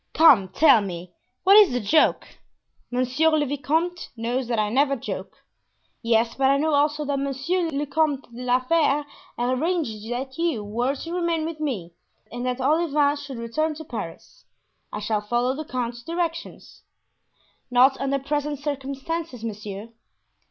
"Come, 0.15 0.47
tell 0.47 0.81
me, 0.81 1.13
what 1.43 1.57
is 1.57 1.73
the 1.73 1.79
joke?" 1.79 2.27
"Monsieur 2.89 3.29
le 3.29 3.45
vicomte 3.45 4.09
knows 4.17 4.47
that 4.47 4.57
I 4.57 4.69
never 4.71 4.95
joke." 4.95 5.37
"Yes, 6.01 6.33
but 6.33 6.49
I 6.49 6.57
know 6.57 6.73
also 6.73 7.05
that 7.05 7.19
Monsieur 7.19 7.69
le 7.69 7.85
Comte 7.85 8.23
de 8.33 8.41
la 8.41 8.61
Fere 8.61 9.05
arranged 9.37 10.09
that 10.11 10.39
you 10.39 10.63
were 10.63 10.95
to 10.95 11.13
remain 11.13 11.45
with 11.45 11.59
me 11.59 11.93
and 12.31 12.43
that 12.47 12.57
Olivain 12.59 13.15
should 13.15 13.37
return 13.37 13.75
to 13.75 13.85
Paris. 13.85 14.43
I 14.91 14.97
shall 15.01 15.21
follow 15.21 15.53
the 15.55 15.65
count's 15.65 16.01
directions." 16.01 16.81
"Not 17.69 17.95
under 18.01 18.17
present 18.17 18.57
circumstances, 18.57 19.43
monsieur." 19.43 19.89